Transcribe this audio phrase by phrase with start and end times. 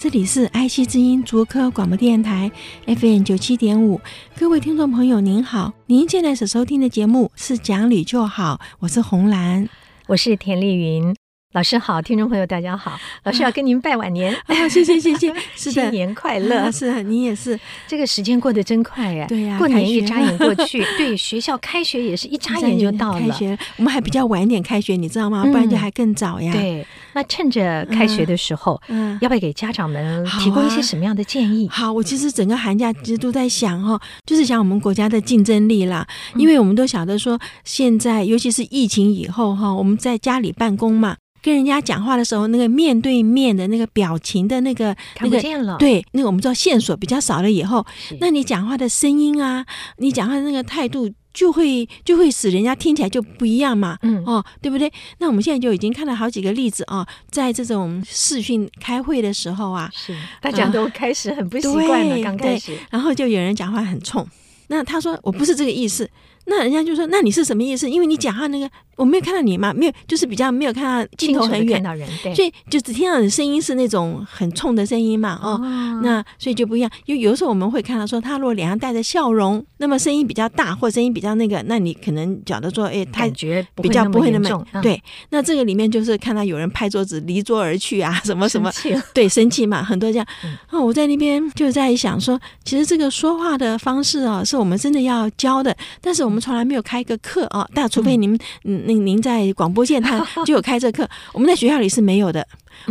[0.00, 2.50] 这里是爱惜之音竹科广播电台
[2.86, 4.00] FM 九七点五，
[4.34, 9.68] 各位听众朋友您好，您现在所收听的节目是《讲理就好》，我是红兰，
[10.06, 11.14] 我是田丽云。
[11.52, 25.44] 老师好，听众朋友大家好，老师要跟您拜晚年，啊，谢谢谢谢， 是的，新年快乐，啊、是你也是，这个时间过得真快呀，对呀，过年一眨眼过去，对，学校开学也是一眨眼就到了，开学，我们还比较晚一点开学，你知道吗？
[25.44, 26.52] 不然就还更早呀。
[26.52, 31.68] 对，那趁着开学的时候，嗯，要不要给家长们提供一些什么样的建议？
[31.68, 41.16] 好，我其实整个寒假其实都在想哈，就是想我们国家的竞争力啦，因为我们都晓得说，现在尤其是疫情以后哈，我们在家里办公嘛。
[41.42, 47.84] 跟人家讲话的时候，那个面对面的那个表情的那个看不见了，对，那个我们知道线索比较少了以后，
[48.20, 49.64] 那你讲话的声音啊，
[49.98, 54.22] 你讲话的那个态度就会就会使人家听起来就不一样嘛，嗯。
[54.26, 54.92] 哦，对不对？
[55.18, 60.14] 那我们现在就已经看了好几个例子啊，在这种视讯开会的时候啊，是。
[60.40, 64.26] 大家都开始很不习惯了，刚开始，然后就有人讲话很冲，
[64.66, 66.10] 那他说我不是这个意思。
[66.50, 67.88] 那人家就说：“那你是什么意思？
[67.88, 76.90] 因为你讲话那个我没有看到你嘛，没有，就是比较没有看到镜头很远，看到人，对，所以就只听到你的声音是那种很冲的声音嘛，哦，哦那所以就不一样。
[77.06, 84.66] 因为有时候我们会看到说，他如果脸上带着笑容，那么声音比较大或声音比较那个，那你可能觉得说，哎，他觉比较不会那么重。
[84.82, 88.68] 对，那这个里面就是看到有人拍桌子离桌而去啊， 什么什么，
[89.14, 90.26] 对，生气嘛，很多这样。
[90.70, 96.39] 哦，我在那边就在想说，其实这个说话的方式啊，是我们真的要教的，但是我们。
[96.40, 98.34] 从来没有开个课啊，但除非您
[98.64, 102.46] 嗯，那您在广播线他 就有开这课，我们在学校里是没有的，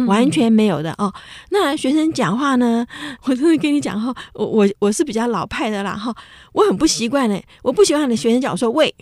[0.08, 1.12] 完全没有的哦。
[1.50, 2.86] 那学生讲话呢，
[3.26, 6.14] 我真的跟你讲哈，我我我是比较老派的啦哈，
[6.54, 8.94] 我很不习惯的，我不喜欢的学生讲我说喂，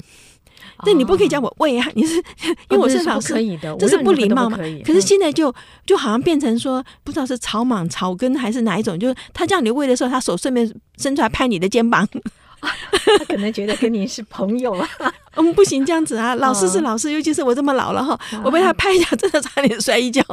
[0.85, 2.15] 那你不可以叫我喂啊，你是
[2.69, 4.57] 因为我是老师，可以的，这是不礼貌嘛。
[4.85, 5.53] 可是现在就
[5.85, 12.07] 就好像变成说，不知道是草莽、草根还是哪一种，就是他叫你喂的时候，他手顺便伸出来拍你的肩膀。
[13.19, 14.89] 他可能觉得跟您是朋友啊。
[15.39, 16.33] 嗯，不行这样子啊！
[16.35, 20.23] 老师是老师，尤其是我这么老了哈，我被他拍一下，真的差点摔一跤。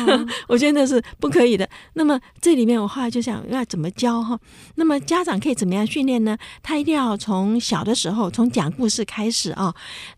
[0.48, 1.68] 我觉得那是不可以的。
[1.92, 4.38] 那么这里面我后来就想要怎么教哈？
[4.76, 6.38] 那么家长可以怎么样训练呢？
[6.62, 9.74] 他一定要从小的时候，从讲故事开始啊。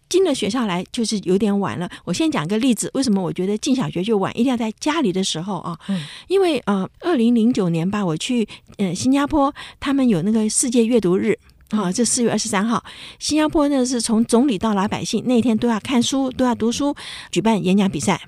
[0.08, 1.88] 进了学校来就是有点晚了。
[2.04, 4.30] 我先讲个例子，为什么我觉得进小学就晚？
[4.38, 5.78] 一定要在家里的时候啊。
[6.28, 8.46] 因为呃，二零零九年吧，我去
[8.78, 11.38] 呃新加坡，他们有那个世界阅读日。
[11.70, 12.84] 啊，这四月二十三号，
[13.18, 16.94] 新加坡呢是从总理到老百姓那天都要看书，都要读书，
[17.32, 18.20] 举办演讲比赛。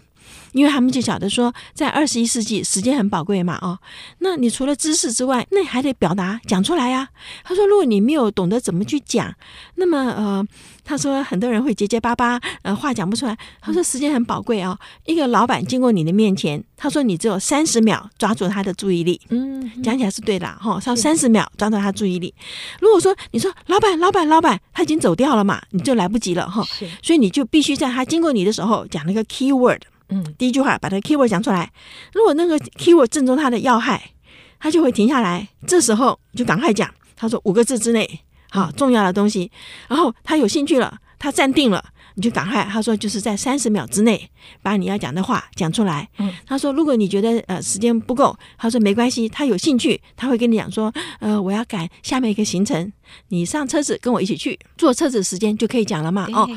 [0.58, 3.78] 因为他们就晓得说，在二十一世纪，时间很宝贵嘛，哦，
[4.18, 7.08] 那你除了知识之外，那你还得表达讲出来呀。
[7.44, 9.32] 他说，如果你没有懂得怎么去讲，
[9.76, 10.44] 那么呃，
[10.82, 13.38] 他说很多人会结结巴巴，呃，话讲不出来。
[13.60, 14.76] 他说时间很宝贵啊，
[15.06, 22.34] 一个老板经过你的面前，他说你只有三十秒抓住他的注意力，嗯，讲起来是对的哈，上三十秒抓住他注意力。
[22.80, 26.64] 如果说你说老板，老板，老板，他已经走掉了嘛，你就来不及了哈，
[27.00, 29.82] 所以你就必须在他经过你的时候讲那个 key word。
[30.10, 31.70] 嗯，第一句话把那个 keyword 讲出来。
[32.12, 34.12] 如果那个 keyword 正中他的要害，
[34.58, 35.48] 他就会停下来。
[35.66, 36.92] 这时候就赶快讲。
[37.14, 38.20] 他说五个字之内，
[38.50, 39.50] 好重要的东西。
[39.88, 42.64] 然后他有兴趣了，他站定了，你就赶快。
[42.64, 44.30] 他说就是在三十秒之内
[44.62, 46.08] 把你要讲的话讲出来。
[46.18, 52.92] 嗯，他说如果你觉得呃时间不够，他说没关系，他有兴趣，他会跟你讲说，呃，我要赶下面一个行程，
[53.28, 56.26] 你上车子跟我一起去，坐车子时间就可以讲了嘛。
[56.32, 56.48] 哦。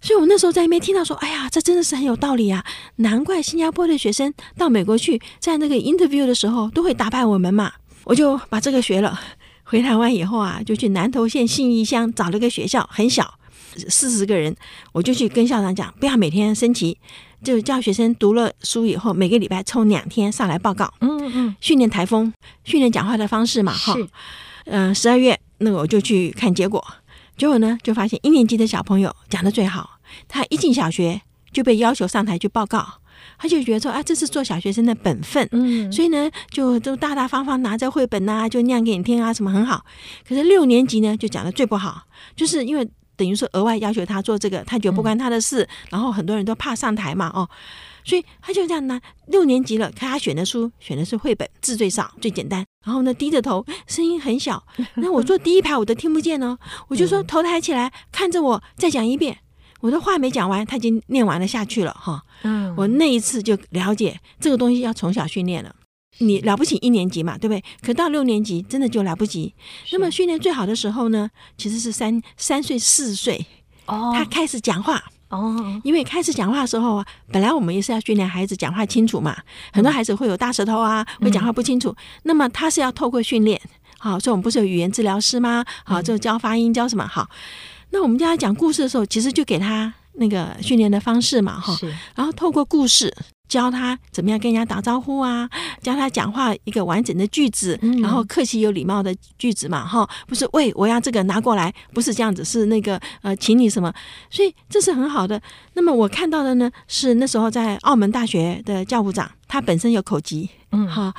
[0.00, 2.64] 所以，我那时候在那边听到说：“哎呀，这真的是很有道理啊！
[2.96, 7.72] 难怪新加坡的学生到美国去，在那个 interview 的时候都会打败我们嘛。”
[8.04, 9.20] 我就把这个学了。
[9.64, 13.34] 回台湾以后啊，就去南投县信义乡找了个学校，很小，
[13.90, 14.56] 四十个人。
[14.92, 16.96] 我就去跟校长讲，不要每天升旗，
[17.44, 20.90] 就叫学生读了书以后，每个礼拜抽两天上来报告。
[21.00, 22.32] 嗯嗯，训练台风，
[22.64, 23.72] 训练讲话的方式嘛。
[23.72, 23.94] 哈，
[24.64, 26.82] 嗯，十二月那个我就去看结果。
[27.38, 29.98] 结果呢，就发现一年级的小朋友讲的最好。
[30.26, 32.84] 他一进小学就被要求上台去报告，
[33.38, 35.48] 他就觉得说啊，这是做小学生的本分。
[35.52, 39.84] 嗯，所以呢，就都大大方方拿着绘本呐、啊，就念给你听啊，什么很好。
[40.28, 42.02] 可是六年级呢，就讲的最不好，
[42.34, 42.88] 就是因为
[43.18, 47.46] 等于是额外要求他做这个，他觉得不关他的事，嗯、然后很多人都怕上台嘛，哦，
[48.04, 54.64] 所以他就这样呢六年级了，看他选的书，选的是绘本，字最少，最简单，然后呢低着头，声音很小，
[54.96, 56.56] 那我坐第一排我都听不见哦，
[56.86, 59.36] 我就说头抬起来看着我，再讲一遍，
[59.80, 65.74] 我的话没讲完，他已经念完了下去了哈，嗯，我那一次就了解这个东西要从小训练了。
[66.18, 67.62] 你了不起一年级嘛，对不对？
[67.80, 69.54] 可到六年级真的就来不及。
[69.92, 73.46] 那么训练最好的时候呢，其实是三三岁四岁
[73.86, 75.80] 哦，他开始讲话哦。
[75.84, 79.36] 因为开始讲话的时候啊，本来我们也是要训练孩子讲话清楚嘛。
[79.72, 81.94] 很多孩子会有大舌头啊，会讲话不清楚。
[82.24, 83.60] 那么他是要透过训练，
[83.98, 85.64] 好，所以我们不是有语言治疗师吗？
[85.84, 87.06] 好，就教发音，教什么？
[87.06, 87.28] 好，
[87.90, 91.78] 那我们教他讲故事的时候，其实就给他那个训练的方式嘛，哈。
[92.16, 93.14] 然后透过故事。
[93.48, 95.48] 教他怎么样跟人家打招呼啊，
[95.82, 103.92] 教他讲话一个完整的句子，嗯、然后客气有礼貌的句子嘛，哈，不是喂，我要这个拿过来，不是这样子，是那个呃，请你什么，
[104.30, 105.40] 所以这是很好的。
[105.72, 111.14] 那么我看到的呢，是那时候在澳门大学的教务长，他本身有口疾，嗯，哈。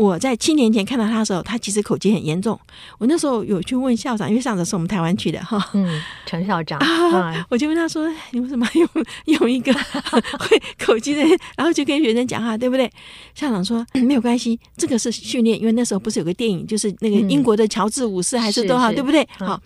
[0.00, 2.58] 我在七年前看到他的时候，他其实口疾很严重。
[2.96, 5.62] 我那时候有去问校长，因为校长是我们台湾去的哈。
[5.74, 8.88] 嗯，陈校长啊，我就问他说：“你为什么用
[9.26, 12.90] 用一个会口疾的人，然后就跟学生讲话，对不对？”
[13.36, 19.28] 校长说：“没有关系，这个是训练，因为那时候不是有个电影，就是那个英国的乔治五世还是多少，对不对？
[19.38, 19.60] 好，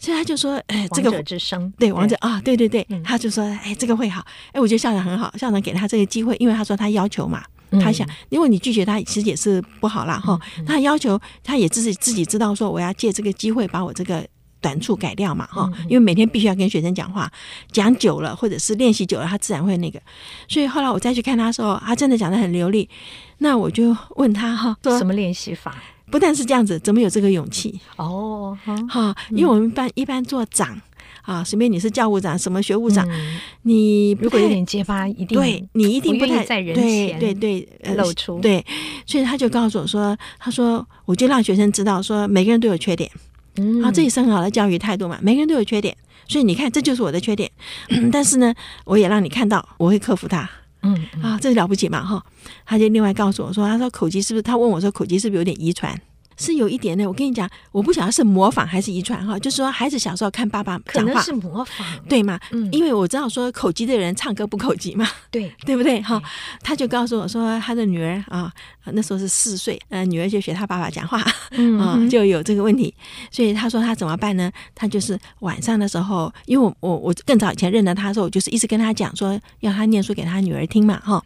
[0.00, 10.18] 所以他就说：‘哎，这个王者之声，对王者啊，对对对。’他就说：‘哎，这个会好。’哎，我觉得校长很好，校长给他这个机会，因为他说他要求嘛。”他想，因为你拒绝他，其实也是不好啦。
[10.18, 10.38] 哈。
[10.66, 14.26] 他要求，他也自己自己知道说，我要借这个机会把我这个
[14.60, 15.70] 短处改掉嘛，哈。
[15.88, 17.30] 因为每天必须要跟学生讲话，
[17.70, 20.00] 讲久了或者是练习久了，他自然会那个。
[20.48, 22.88] 所以后来我再去看他的时候，他真的讲的很流利。
[23.38, 25.76] 那我就问他哈，说什么练习法？
[26.10, 27.78] 不但是这样子，怎么有这个勇气？
[27.96, 28.56] 哦，
[28.88, 30.80] 哈，因为我们一般一般做长。
[31.28, 38.64] 啊，随便你是教务长，什么学务长，嗯、你如果有点结巴，一定对你一定不太在人前对对对露出、呃、对，
[39.04, 43.10] 所以他就告诉我说，他说我就让学生知道说每个人都有缺点，
[43.56, 45.94] 嗯，啊，这也是很好的教育态度嘛，每个人都有缺点，
[46.26, 47.50] 所以你看这就是我的缺点，
[47.90, 48.54] 嗯、 但是呢，
[48.86, 50.48] 我也让你看到我会克服它，
[50.80, 51.22] 嗯，嗯。
[51.22, 52.24] 啊，这了不起嘛哈，
[52.64, 54.42] 他就另外告诉我说，他说口疾是不是？
[54.42, 55.94] 他问我说口疾是不是有点遗传？
[56.38, 59.38] 是有一点呢，我跟你讲，我不晓得是模仿还是遗传哈。
[59.38, 62.38] 就是说，孩子小时候看爸爸讲话，可能是模仿，对吗？
[62.52, 66.00] 嗯，因为我知道说口疾的人唱歌不口疾嘛，对， 对不对？
[66.00, 66.22] 哈，
[66.62, 68.52] 他就告诉我说，他的女儿啊，
[68.92, 71.18] 那时候是四岁，呃，女儿就学他爸爸讲话，
[71.80, 72.94] 啊，就有这个问题，
[73.30, 74.50] 所以他说他怎么办呢？
[74.74, 81.22] 他就是晚上的时候，因为我我我更早以前认得他的时候，我就是一直跟他讲说，要他念书给他女儿听嘛，哈，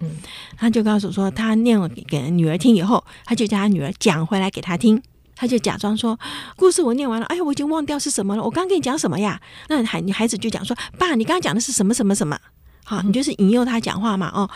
[0.57, 5.02] 他就告诉我说，他念了给女儿听以后，他就叫他女儿讲回来给他听。
[5.43, 6.17] 他就假装说，
[6.55, 8.45] 故事我念完了，哎呀，我已经忘掉是什么了。
[8.45, 9.41] 我刚跟你讲什么呀？
[9.69, 12.39] 那孩孩子就讲说，爸，你刚刚讲的是什么什么什么？
[12.85, 14.49] 好，你就是引诱他讲话嘛，哦，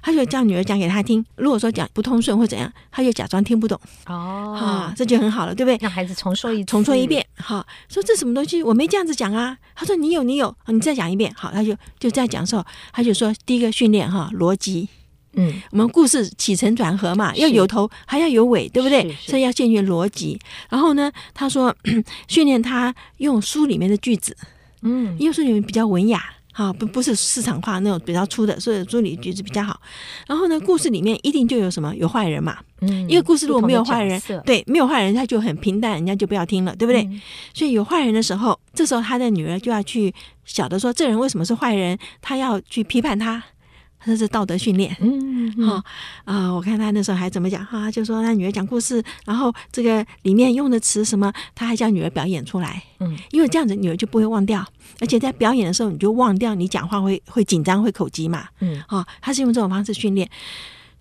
[0.00, 1.22] 他就叫女儿讲给他听。
[1.36, 3.78] 如果说讲不通顺或怎样，他就假装听不懂。
[4.06, 5.76] 哦，啊，这就很好了，对不对？
[5.82, 7.22] 让孩子重说一重说一遍。
[7.36, 8.62] 好，说这什么东西？
[8.62, 9.58] 我没这样子讲啊。
[9.74, 11.30] 他说你有你有，你再讲一遍。
[11.36, 12.64] 好，他就就再讲的时候，
[12.94, 14.88] 他就说第一个训练哈逻辑。
[15.34, 19.14] 嗯，我们故事起承转合嘛，要有头还要有尾，对不对？
[19.20, 20.38] 所以要建立逻辑。
[20.68, 21.74] 然后呢，他说
[22.26, 24.36] 训练他用书里面的句子，
[24.82, 26.20] 嗯，因为书里面比较文雅，
[26.54, 29.80] 啊，不不是市场化那种比较粗的，所以书里句子比较好。
[30.26, 37.08] 然后呢，故事里面一定就有什么有坏人嘛，嗯，一个故事如果没有坏人，对，没有坏人他就很平淡，人家就不要听了，对不对？
[37.54, 40.12] 所以有坏人的时候，这时候他的女儿就要去
[40.44, 43.40] 晓得说，这人为什么是坏人，他要去批判他。
[44.04, 45.84] 这是道德训练，嗯，好啊、
[46.24, 54.66] 嗯呃，我看他那时候还怎么讲哈、啊，就说他女儿讲故事，然后这个里面用的词什么，他还叫女儿表演出来，嗯，因为这样子女儿就不会忘掉，
[55.00, 60.28] 而且在表演的时候你就忘掉你讲话会会紧张会口急嘛，嗯，啊，他是用这种方式训练，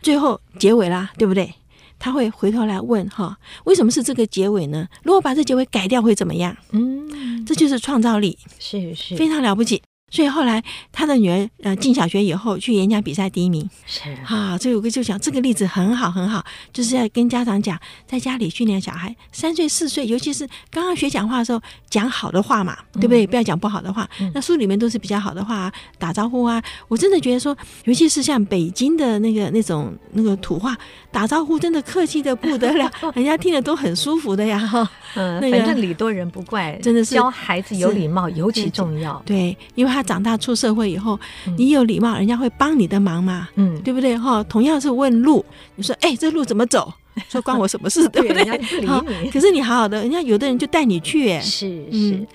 [0.01, 1.53] 最后结尾啦，对不对？
[2.01, 4.87] 他会回头来问哈，为什么是这个结尾呢？
[5.03, 6.55] 如果把这结尾改掉会怎么样？
[6.71, 9.17] 嗯，这就是创造力，是是。
[9.17, 9.81] 非常了不起。
[10.09, 23.25] 所以后来他的女儿呃进小学以后去演讲比赛第一名，是啊，所以我就讲这个例子很好很好，就是要跟家长讲，在家里训练小孩三岁四岁，尤其是刚刚学讲话的时候，讲好的话嘛，对不对？
[23.27, 24.09] 不要讲不好的话。
[24.33, 30.75] 那书里面都是比较好的话，打招呼啊，我真的觉得说，尤其是像北京的那个那种那个土话，
[31.11, 34.59] 打招呼真的客气的不得了， 人家听了都很舒服的呀。
[34.59, 39.21] 哈，嗯，反正礼多人不怪，真的是教孩子有礼貌尤其重要。
[39.25, 39.98] 对，因为他。
[39.99, 41.19] 他长大出社会以后，
[41.57, 44.17] 你有礼貌，人家会帮你的忙嘛，嗯，对不对？
[44.17, 45.43] 哈，同样是问路，
[45.75, 46.91] 你说，哎，这路怎么走？
[47.27, 48.43] 说关我什么事， 对不对？
[48.43, 48.87] 人家不理
[49.23, 49.29] 你。
[49.29, 52.27] 可是你好好的，人家有的人就带你去，哎，是是、嗯。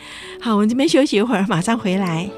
[0.42, 2.28] 好，我们这边休息一会儿，马上回来。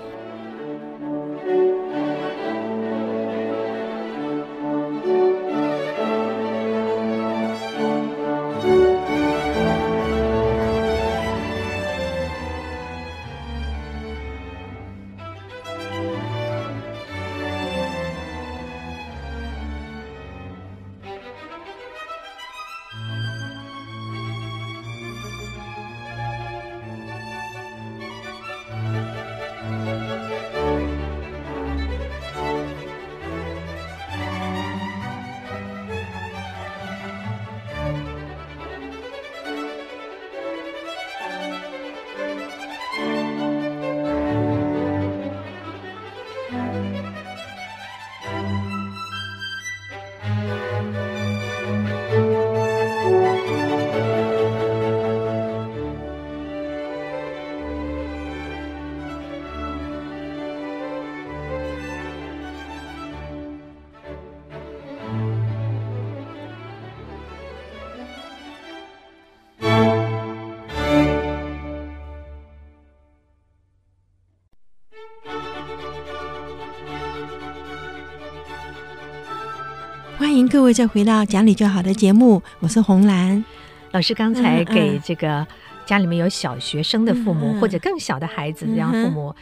[80.66, 83.44] 位再回到讲理就好的节目，我是红兰。
[83.92, 84.12] 老师。
[84.12, 85.46] 刚才给这个
[85.86, 89.32] 家里面有小学生的父母、嗯嗯、或者更小的孩子，这样父母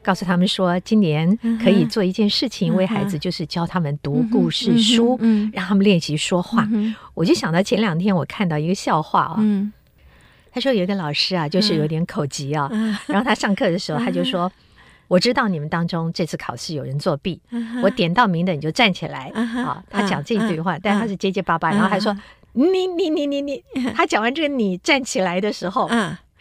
[0.00, 5.20] 告诉他们说，今年可以做一件事情，为孩子就是教他们读故事书，
[5.52, 6.66] 让他们练习说话。
[7.12, 9.44] 我就想到前两天我看到一个笑话啊，
[10.50, 12.70] 他说有一个老师啊，就是有点口疾啊，
[13.06, 14.50] 然后他上课的时候他就说。
[15.10, 17.40] 我知道你们当中这次考试有人作弊，
[17.82, 19.28] 我点到名的你就站起来。
[19.34, 22.16] 啊，他讲这一句话，但他是结结巴巴，然后还说
[22.52, 23.60] 你你你你你。
[23.92, 25.90] 他讲完这个你站起来的时候，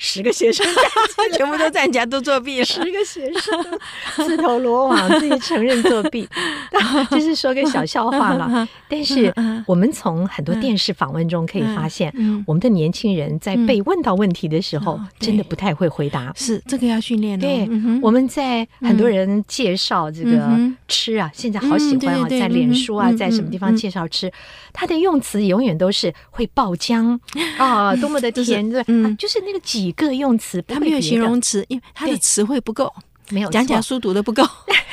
[0.01, 0.65] 十个学生
[1.36, 3.79] 全部都在你家都作弊了，十个学生
[4.25, 6.27] 自投罗网，自己承认作弊，
[7.12, 8.65] 就是说个小笑话了。
[8.88, 9.32] 但是
[9.68, 12.13] 我们从很多电视访问中可以发现，
[12.48, 16.32] 我们的年轻人在被问到问题的时候，真的不太会回答。
[16.34, 17.46] 是这个要训练的。
[17.46, 17.70] 对，
[18.01, 24.32] 我们在很多人介绍这个吃啊，现在好喜欢啊，在脸书啊，在什么地方介绍吃，
[24.72, 27.20] 他的用词永远都是会爆浆
[27.58, 28.82] 啊，多么的甜，对，
[29.18, 29.88] 就是那个几。
[29.89, 32.93] 一个用词，他没有形容词，因为他的词汇不够，
[33.29, 34.43] 没有讲讲书读的不够。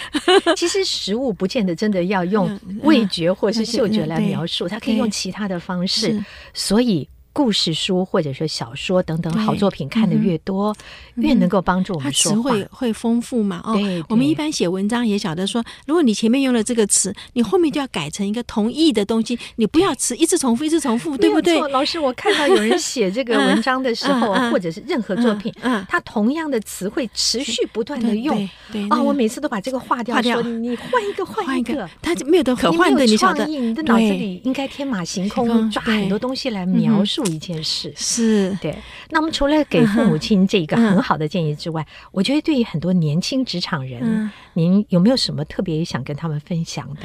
[0.56, 7.08] 其实食物不见得真的要用味觉或是嗅觉来描述，它可以用其他的方式，所以。
[7.36, 10.74] 故事书或者说小说等等好作品看的越多，
[11.16, 13.60] 越能够帮助我们说话，词汇会丰富嘛？
[13.62, 13.78] 哦，
[14.08, 21.60] 我们一般写文章也晓得说，如果你前面用了这个词，你后面就要改成一个同义的东西，你不要词一直重复，一直重复，对不对？
[21.68, 25.52] 老师，我看到有人写这个 文章的时候，或者是任何作品，
[25.90, 33.44] 他同样的词汇持续不断的用，对啊，我每次都把这个划掉，说你换一个，换一个，他就没有的可换的，你晓得？
[33.44, 37.25] 你的脑子里应该天马行空，抓很多东西来描述。
[37.26, 38.76] 一件事是对。
[39.10, 47.02] 那我们除了给父母亲这一个很好的建议之外，我觉得对于很多年轻职场人，您有没有什么特别想跟他们分享的？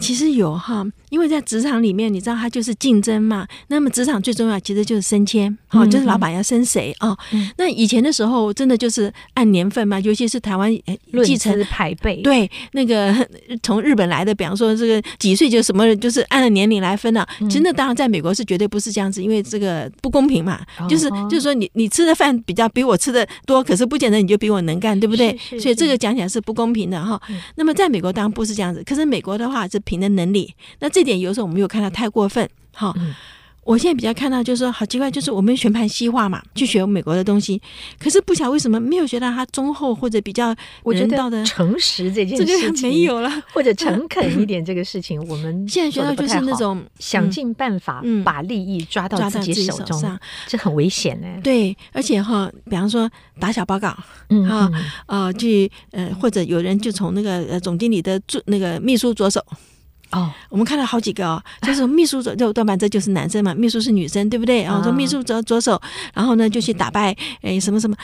[0.00, 3.46] 其实有哈，因为在职场里面，你知道它就是竞争嘛。
[3.68, 7.16] 那么职场最重要其实就是升迁，哦，就是老板要升谁哦。
[7.58, 10.74] 那以前的时候，真的就是按年份嘛，尤其是台湾
[11.22, 13.14] 继承排辈，对那个
[13.62, 17.26] 从日本来的，比方说这个几岁就什么，就是按照年龄来分的。
[17.40, 20.60] 其实那当然在美国是绝对不是这样子，因为这个不公平嘛。
[20.88, 25.38] 就是就是说你你吃的饭比较比我吃的多，可是不见得你就比我能干，对不对？
[25.60, 27.20] 所以这个讲起来是不公平的哈。
[27.56, 29.78] 那么在美国当然不是这样子，可是美国的话是。
[29.90, 32.94] 凭的能力，那这点有时候我们没有看到太过分，哈。
[32.96, 33.12] 嗯
[33.62, 37.60] 我现在比较看到就是说好奇怪，就是我们全盘西化嘛，去学美国的东西，
[38.00, 40.56] 可是不晓为什么没有学到他忠厚或者比较
[40.86, 50.18] 人道的诚实这件事情，这个没有了，或者 诚恳一点这个事情，我们现在学到就是那种想尽办法把利益抓到自己手中，
[50.48, 51.28] 这很危险呢。
[51.44, 53.94] 对，而且哈，比方说打小报告，
[54.30, 54.70] 嗯啊
[55.06, 59.44] 啊，去呃或者有人就从那个呃总经理的助那个秘书着手。
[60.12, 64.62] 哦，我们看到好几个哦，就是秘书左就多半这就是男生嘛，秘书是女生，对不对？
[64.62, 65.80] 然后说秘书左左手，
[66.14, 67.96] 然后呢就去打败诶什么什么。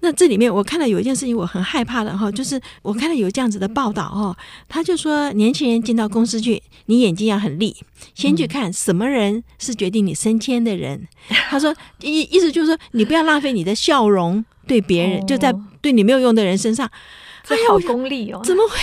[0.00, 4.36] 那这里面我看到有一件事情我很害怕的哈，就是我看到有这样子的报道哦，
[4.68, 7.74] 他就说年轻人进到公司去，你眼睛要很利，
[8.14, 11.08] 先去看什么人是决定你升迁的人。
[11.48, 16.90] 他说意意思就是说你不要浪费你的笑容对别人，就在对你没有用的人身上。
[17.44, 18.40] 这好功利哦！
[18.44, 18.78] 怎么会？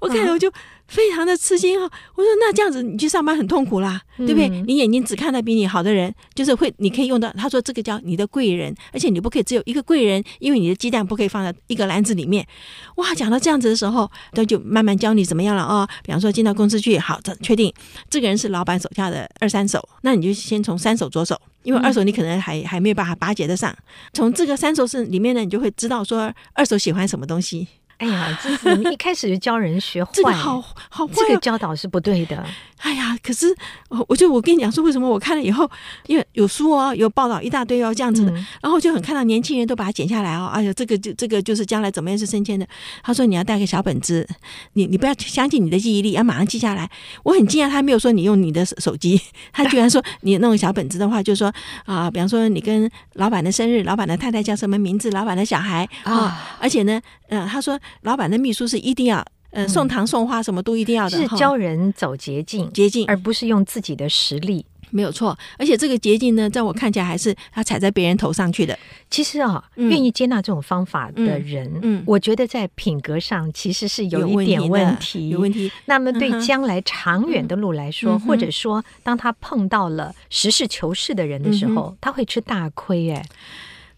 [0.00, 0.50] 我看了我就。
[0.86, 1.90] 非常的吃惊哈！
[2.14, 4.50] 我说那这样子你去上班很痛苦啦，对不对？
[4.50, 7.32] 你眼睛只看到比你好的人，就是会你可以用到。
[7.32, 12.46] 他说这个叫你的贵人，而且你不可以只有一个贵人，因为你的鸡蛋不可以放在一个篮子里面。
[12.96, 15.88] 哇，讲到这样子的时候，他就慢慢教你怎么样了哦。
[16.04, 17.72] 比方说进到公司去，好的，确定
[18.10, 23.74] 这个人是老板手下的二三手，那你就先从三手着手，因为二手你可能还还没有办法巴结得上。
[24.12, 27.66] 从这个三手是里面呢，你就会知道说二手喜欢什么东西。
[27.98, 30.60] 哎呀，这是你一开始就教人学坏， 这个好
[30.90, 32.44] 好坏，这个教导是不对的。
[32.84, 33.46] 哎呀，可是
[33.88, 35.68] 我我就我跟你讲说，为什么我看了以后，
[36.06, 42.68] 因为有书哦，有报道一大堆哦，这样子的，嗯、然后就很看到年轻人都把它剪下来哦，哎呀，这个就这个就是将来怎么样是升迁的。
[43.02, 44.28] 他说你要带个小本子，
[44.74, 46.90] 你你不要相信你的记忆力，要马上记下来。
[47.22, 49.18] 我很惊讶，他没有说你用你的手机，
[49.50, 51.50] 他居然说你弄个小本子的话，就是说
[51.86, 59.24] 啊，比方说你跟老板的生日，老板的太太叫什么名字，老板的小孩啊，而且呢，嗯、呃，他说老板的秘书是一定要。
[59.54, 65.38] 呃，送糖送花什么都一定要的，是教人走捷径，捷径，而不是用自己的实力，没有错。
[65.56, 68.76] 而且这个捷径呢，在我看起来还是他踩在别人头上去的。
[69.08, 75.70] 其实啊，愿意接纳这种方法的人，嗯，我觉得在品格上其实是有一点问题，有问题。
[75.84, 83.24] 那么对将来长远的路来说，或者说当他碰到了实事求是的人的时候，他会吃大亏，哎。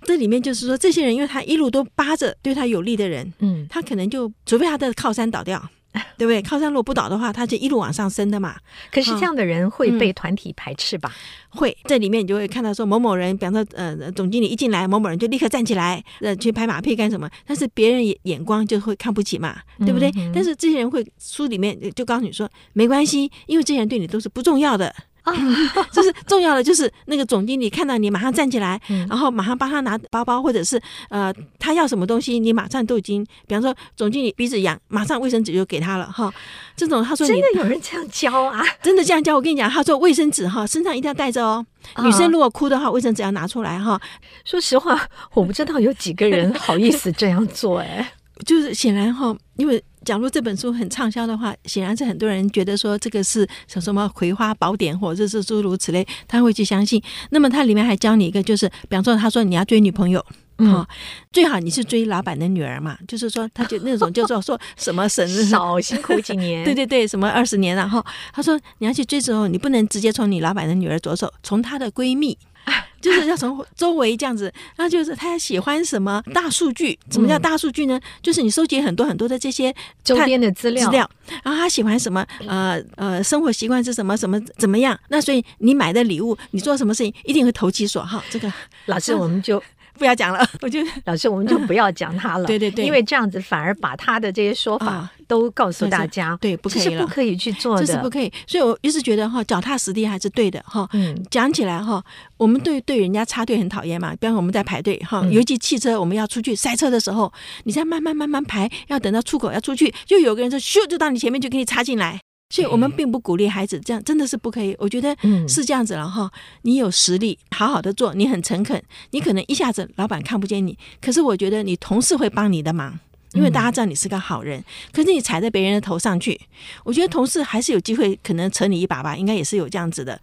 [0.07, 5.61] 这里面就是说，这些人因为他一路都扒着对他有利的人，嗯，他可能就除非他的靠山倒掉，
[6.17, 6.41] 对不对？
[6.41, 8.57] 靠山如果不倒的话，他就一路往上升的嘛。
[8.93, 11.13] 可是这样的人会被团体排斥吧？
[11.53, 17.29] 嗯、会，这里面你就会看到说某某人，比方说呃，总经理一进来，某某人就立刻站起来，呃，去拍马屁干什么？
[17.45, 20.09] 但是别人眼光就会看不起嘛，对不对？
[20.17, 24.95] 嗯、但是这些人会书里面就告诉你说，没关系，因为这些人对你都是不重要的。
[25.27, 25.35] 啊，
[25.93, 36.33] 就是重要的，就是那个总经理看到你马上站起来，嗯、然后马上帮他拿包包，或者是呃，他要什么东西，你马上都已经，比方说总经理鼻子痒，马上卫生纸就给他了哈。
[36.77, 38.63] 这种他说真的有人这样教啊？
[38.83, 39.35] 真的这样教？
[39.35, 41.67] 我跟你讲，他说卫生纸哈，身上一定要带着哦。
[42.03, 44.01] 女生如果哭的话，卫生纸要拿出来哈。
[44.45, 48.13] 说实话，我不知道有几个人好意思这样做哎。
[48.45, 49.83] 就是显然哈，因为。
[50.05, 57.03] 假如这本书很畅销的话，显然是很多人觉得说这个是什什么葵花宝典，或者是诸如此类，他会去相信。
[57.31, 60.25] 那么它里面还教你一个，就是比方说，他说你要追女朋友，
[60.59, 60.89] 嗯、哦，
[61.33, 68.01] 最好你是追老板的女儿嘛，就是说他就那种叫做 说什么生日少辛苦几年， 对对对，什么二十年，然后
[68.33, 72.39] 他说你要去追之后，你不能直接从你老板的女儿着手，从她的闺蜜。
[73.01, 76.99] 就是要从周围这样子，那就是他喜欢什么大数据？
[77.11, 78.01] 什么叫大数据呢？
[78.21, 81.11] 就是你收集很多很多的这些周边的资料，资料，
[81.45, 82.27] 然后他喜欢什么？
[82.47, 84.17] 呃呃，生活习惯是什么？
[84.17, 84.99] 什么怎么样？
[85.09, 88.23] 那所以你买的礼物，你做什么事情一定会投其所好。
[88.31, 88.53] 这个
[88.87, 89.63] 老师， 我们就。
[89.99, 92.45] 不要讲了，我就老师，我们就不要讲他了。
[92.49, 96.37] 对对对，因为这样子反而把他的这些说法都告诉大家。
[96.41, 98.33] 对，不可以了，不可以去做的，这是不可以。
[98.47, 100.89] 所以我一直觉得哈，脚踏实地还是对的哈。
[100.93, 102.03] 嗯，讲起来哈，
[102.37, 104.15] 我们对对人家插队很讨厌嘛。
[104.17, 107.33] 比方我们在排队哈，尤其汽车我们要出去塞车的时候，
[107.65, 112.21] 你再慢慢慢慢排，要等到出口要出去，就有个人就咻就到你前面就给你插进来。
[112.49, 114.73] 所以我们并不鼓励孩子这样，真的是不可以。
[114.79, 115.17] 我觉得
[115.49, 116.31] 是这样子了哈。
[116.63, 123.01] 你有实力，好好的做，你很诚恳，你可能一下子老板看不见你，可是我觉得你同事会帮你的忙，
[123.37, 124.65] 因为大家知道你是个好人。
[124.91, 126.41] 可是你踩在别人的头上去，
[126.83, 130.21] 我觉得同事还是有机会可能扯你一把吧，应该也是有这样子的。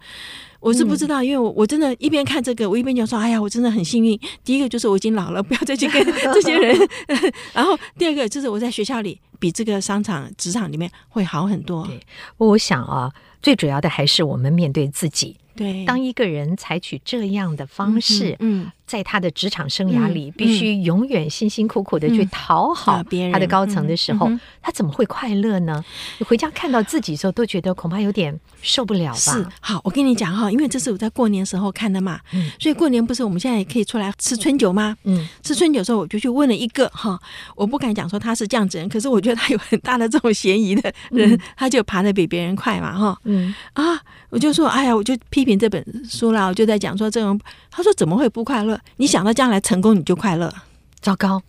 [0.60, 4.18] 我是不知道，因为我我真的，一边看这个，我一边就说：“哎呀，我真的很幸运。
[4.42, 6.74] 第一个就是我已经老了，不要再去跟 这些人。
[7.52, 11.86] 然后第二个就是我在学校里比这个商场、职场里面会好很多。
[11.86, 12.00] 对，
[12.38, 15.36] 我想啊，最主要的还是我们面对自己。
[15.54, 18.64] 对，当一个人采取这样的方式，嗯。
[18.64, 23.32] 嗯在他的职场生涯里，必须永远辛辛苦苦的去讨好别人。
[23.32, 25.82] 他的高层的时候，他怎么会快乐呢？
[26.18, 29.16] 你回家看到自己的时候，都觉得恐怕有点受不了吧？
[29.16, 32.20] 是，好，我跟你讲哈，因为这是我在过年时候看的嘛，
[32.60, 34.96] 所以过年不是我们现在也可以出来吃春酒吗？
[35.04, 37.18] 嗯，吃春酒的时候，我就去问了一个哈，
[37.56, 43.54] 我不敢讲说他是这样子人，可是我觉得他有很大的这种嫌疑的人，他就爬得比别人快嘛，哈，嗯。
[43.72, 48.78] 啊，我就说，哎呀，我就批评这本书啦，我就在讲说这种，他说怎么会不快乐？
[48.96, 50.52] 你想到将来成功，你就快乐。
[51.00, 51.42] 糟糕，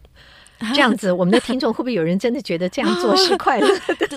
[0.74, 3.68] 这样子，我们的听众会不会有人真的觉得这样做是快乐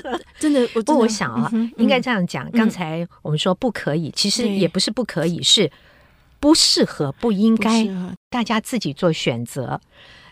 [0.02, 0.20] 的？
[0.38, 2.50] 真的，不过我想啊，应该这样讲。
[2.50, 5.70] 刚才我们说不可以，其实也不是不可以，是
[6.40, 7.88] 不适合，不应该。
[8.30, 9.80] 大家自己做选择。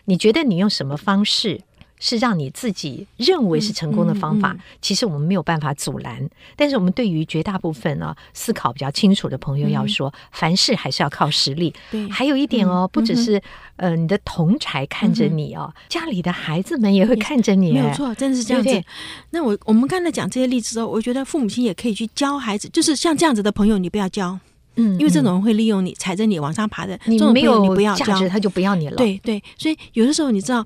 [0.05, 1.61] 你觉得你用什么方式
[1.99, 6.29] 是让你自己认为是成功的方法，嗯嗯嗯、其实我们没有办法阻拦。
[6.55, 11.73] 但是我们对于绝大部分呢、啊、思考比较清楚的朋友，要说、嗯、凡事还是要靠实力。
[11.91, 13.37] 对，还有一点哦，嗯、不只是、
[13.77, 17.73] 嗯、呃你的同才看着你哦，嗯、家里的孩子们也会看着你。
[17.73, 18.69] 没有错，真的是这样子。
[18.69, 18.85] 对对，
[19.31, 24.39] 那我我们刚才讲这些例子之后，我觉得父母亲也可以去教孩子，就是像这样子的朋友，你不要教。
[24.75, 26.99] 嗯，因为这种人会利用你，踩着你往上爬的。
[27.05, 28.95] 你没有价值，他就不要你了。
[28.95, 30.63] 对对，所以有的时候你知道。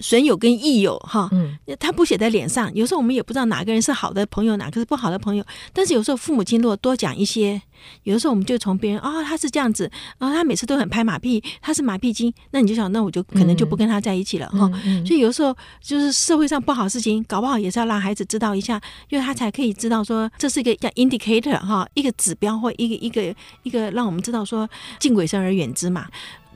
[0.00, 2.72] 损友跟益友哈，嗯，他不写在脸上。
[2.74, 5.44] 有时候我们也不知道哪个人是好的朋友，哪个是不好的朋友。
[5.72, 7.60] 但是有时候父母亲如果多讲一些，
[8.02, 14.70] 有的时候我们就从别人哦，他是这样子，然后他每次都很拍马屁，他是马屁精，那你就想，那我就可能就不跟他在一起了哈。
[15.06, 26.06] 所以有时候就是社会上不好事情，搞不好也是要让孩子知道一下，因为他才可以知道说这是一个叫 indicator 哈，一个指标或一个一个一个让我们知道说敬鬼神而远之嘛。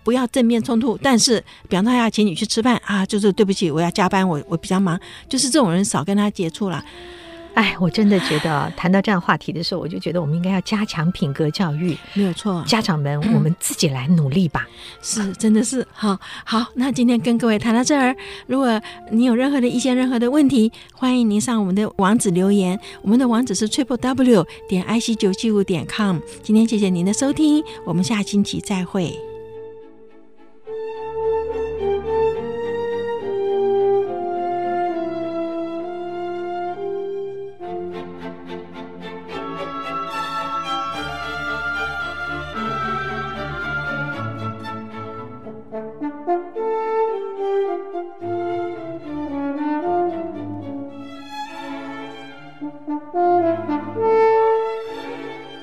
[0.02, 6.84] 不要正面冲突，但是比方说他要请你去吃饭啊，就是对不起，我要加班，我我比较忙，就是这种人少跟他接触了。
[7.52, 12.62] 哎，我真的觉得谈到这样话题的时候，我就觉得我们应该要加强品格教育，没有错。
[12.64, 14.68] 家长们，我们自己来努力吧。
[14.68, 16.16] 嗯、是，真的是好。
[16.44, 22.78] 好，那今天跟各位谈到这儿，如果你有任何的意见、任何的问题，欢迎您上我们的网址留言。
[23.02, 26.18] 我们的网址是 triple w 点 i c 九七五点 com。
[26.44, 29.29] 今天谢谢您的收听，我们下星期再会。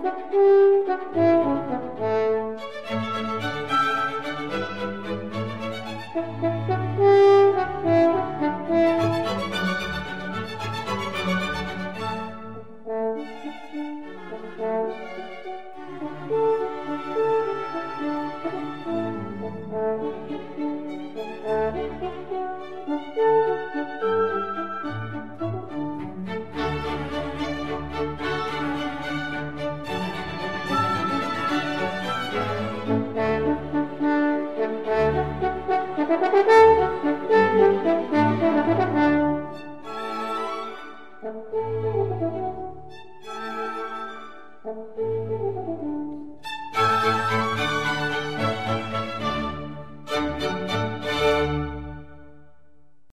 [0.00, 1.37] Música